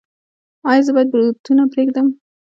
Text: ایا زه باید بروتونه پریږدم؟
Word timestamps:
ایا 0.69 0.81
زه 0.85 0.91
باید 0.95 1.09
بروتونه 1.13 1.63
پریږدم؟ 1.73 2.07